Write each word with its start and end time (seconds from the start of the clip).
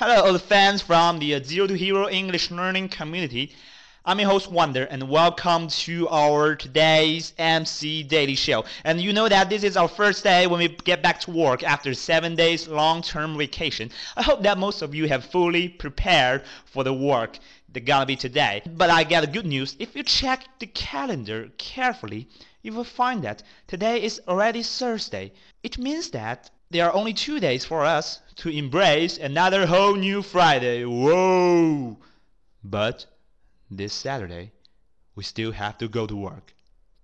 Hello, 0.00 0.26
all 0.26 0.32
the 0.32 0.38
fans 0.38 0.80
from 0.80 1.18
the 1.18 1.34
uh, 1.34 1.42
Zero 1.42 1.66
to 1.66 1.74
Hero 1.74 2.08
English 2.08 2.52
Learning 2.52 2.88
Community. 2.88 3.50
I'm 4.04 4.20
your 4.20 4.30
host 4.30 4.48
Wonder, 4.48 4.84
and 4.84 5.08
welcome 5.08 5.66
to 5.66 6.08
our 6.08 6.54
today's 6.54 7.32
MC 7.36 8.04
Daily 8.04 8.36
Show. 8.36 8.64
And 8.84 9.00
you 9.00 9.12
know 9.12 9.28
that 9.28 9.50
this 9.50 9.64
is 9.64 9.76
our 9.76 9.88
first 9.88 10.22
day 10.22 10.46
when 10.46 10.60
we 10.60 10.68
get 10.68 11.02
back 11.02 11.18
to 11.22 11.32
work 11.32 11.64
after 11.64 11.94
seven 11.94 12.36
days 12.36 12.68
long-term 12.68 13.36
vacation. 13.36 13.90
I 14.16 14.22
hope 14.22 14.44
that 14.44 14.56
most 14.56 14.82
of 14.82 14.94
you 14.94 15.08
have 15.08 15.24
fully 15.24 15.68
prepared 15.68 16.44
for 16.64 16.84
the 16.84 16.94
work 16.94 17.40
that's 17.72 17.84
gonna 17.84 18.06
be 18.06 18.14
today. 18.14 18.62
But 18.76 18.90
I 18.90 19.02
got 19.02 19.32
good 19.32 19.46
news. 19.46 19.74
If 19.80 19.96
you 19.96 20.04
check 20.04 20.44
the 20.60 20.68
calendar 20.68 21.48
carefully, 21.58 22.28
you 22.62 22.72
will 22.72 22.84
find 22.84 23.24
that 23.24 23.42
today 23.66 24.00
is 24.00 24.20
already 24.28 24.62
Thursday. 24.62 25.32
It 25.64 25.76
means 25.76 26.10
that 26.10 26.50
there 26.70 26.86
are 26.86 26.94
only 26.94 27.14
two 27.14 27.40
days 27.40 27.64
for 27.64 27.84
us 27.84 28.20
to 28.36 28.50
embrace 28.50 29.16
another 29.16 29.66
whole 29.66 29.94
new 29.94 30.22
Friday. 30.22 30.84
Whoa! 30.84 31.96
But 32.62 33.06
this 33.70 33.92
Saturday, 33.92 34.52
we 35.14 35.22
still 35.24 35.52
have 35.52 35.78
to 35.78 35.88
go 35.88 36.06
to 36.06 36.14
work. 36.14 36.52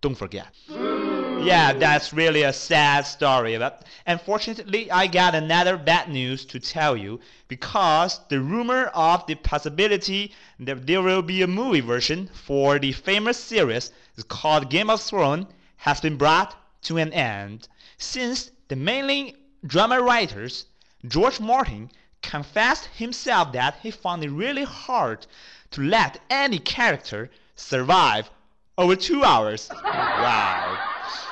Don't 0.00 0.14
forget. 0.14 0.48
Yeah, 0.68 1.72
that's 1.72 2.12
really 2.12 2.42
a 2.42 2.52
sad 2.52 3.06
story. 3.06 3.56
But 3.56 3.86
unfortunately, 4.06 4.90
I 4.90 5.06
got 5.06 5.34
another 5.34 5.76
bad 5.76 6.08
news 6.08 6.44
to 6.46 6.60
tell 6.60 6.96
you 6.96 7.20
because 7.48 8.20
the 8.28 8.40
rumor 8.40 8.86
of 8.94 9.26
the 9.26 9.34
possibility 9.36 10.32
that 10.58 10.86
there 10.86 11.02
will 11.02 11.22
be 11.22 11.42
a 11.42 11.46
movie 11.46 11.80
version 11.80 12.28
for 12.32 12.78
the 12.78 12.92
famous 12.92 13.38
series 13.38 13.92
called 14.28 14.70
Game 14.70 14.90
of 14.90 15.00
Thrones 15.00 15.46
has 15.76 16.00
been 16.00 16.16
brought 16.16 16.56
to 16.82 16.98
an 16.98 17.12
end 17.12 17.68
since 17.96 18.50
the 18.68 18.76
mainly 18.76 19.34
drama 19.66 20.00
writers 20.00 20.66
George 21.06 21.40
Martin 21.40 21.90
confessed 22.22 22.86
himself 22.96 23.52
that 23.52 23.78
he 23.82 23.90
found 23.90 24.22
it 24.22 24.30
really 24.30 24.64
hard 24.64 25.26
to 25.70 25.82
let 25.82 26.20
any 26.28 26.58
character 26.58 27.30
survive 27.56 28.30
over 28.76 28.96
two 28.96 29.24
hours. 29.24 29.70
wow. 29.84 30.78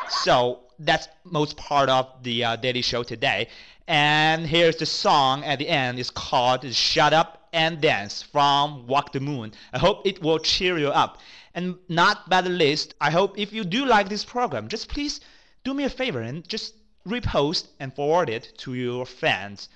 So 0.08 0.60
that's 0.78 1.08
most 1.24 1.56
part 1.56 1.88
of 1.88 2.22
the 2.22 2.44
uh, 2.44 2.56
Daily 2.56 2.82
Show 2.82 3.02
today. 3.02 3.48
And 3.86 4.46
here's 4.46 4.76
the 4.76 4.86
song 4.86 5.44
at 5.44 5.58
the 5.58 5.68
end. 5.68 5.98
It's 5.98 6.10
called 6.10 6.64
Shut 6.74 7.12
Up 7.12 7.48
and 7.52 7.80
Dance 7.80 8.22
from 8.22 8.86
Walk 8.86 9.12
the 9.12 9.20
Moon. 9.20 9.52
I 9.72 9.78
hope 9.78 10.06
it 10.06 10.22
will 10.22 10.38
cheer 10.38 10.78
you 10.78 10.88
up. 10.88 11.18
And 11.54 11.76
not 11.88 12.28
by 12.28 12.40
the 12.40 12.50
least, 12.50 12.94
I 13.00 13.10
hope 13.10 13.38
if 13.38 13.52
you 13.52 13.64
do 13.64 13.84
like 13.84 14.08
this 14.08 14.24
program, 14.24 14.68
just 14.68 14.88
please 14.88 15.20
do 15.64 15.74
me 15.74 15.84
a 15.84 15.90
favor 15.90 16.20
and 16.20 16.46
just 16.48 16.74
repost 17.08 17.68
and 17.80 17.94
forward 17.94 18.28
it 18.28 18.52
to 18.58 18.74
your 18.74 19.06
friends. 19.06 19.68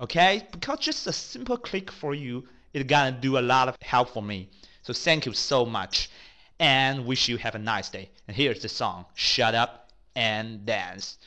Okay? 0.00 0.46
Because 0.52 0.78
just 0.80 1.06
a 1.06 1.12
simple 1.12 1.56
click 1.56 1.90
for 1.90 2.14
you 2.14 2.46
is 2.72 2.84
gonna 2.84 3.12
do 3.12 3.38
a 3.38 3.40
lot 3.40 3.68
of 3.68 3.76
help 3.82 4.10
for 4.10 4.22
me. 4.22 4.48
So 4.82 4.92
thank 4.92 5.26
you 5.26 5.32
so 5.32 5.64
much 5.66 6.10
and 6.58 7.06
wish 7.06 7.28
you 7.28 7.36
have 7.38 7.54
a 7.54 7.58
nice 7.58 7.88
day. 7.88 8.10
And 8.28 8.36
here's 8.36 8.62
the 8.62 8.68
song, 8.68 9.06
Shut 9.14 9.54
Up 9.54 9.90
and 10.14 10.66
Dance. 10.66 11.18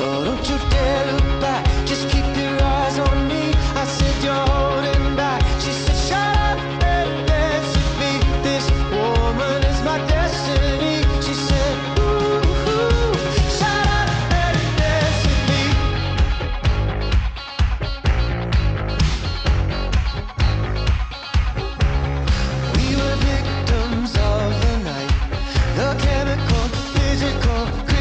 Oh, 0.00 1.27
magical. 27.20 27.97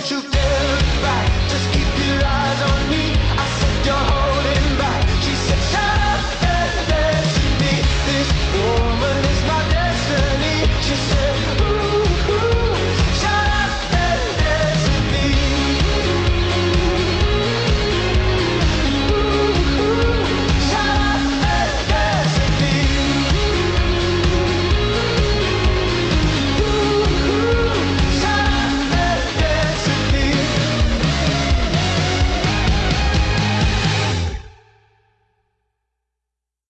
Don't 0.00 0.10
you 0.12 0.18
ever 0.18 1.02
back, 1.02 1.50
just 1.50 1.72
keep 1.74 1.89